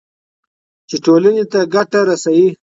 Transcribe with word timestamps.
چې 0.89 0.95
ټولنې 1.05 1.43
ته 1.51 1.59
ګټه 1.73 1.99
رسوي. 2.09 2.47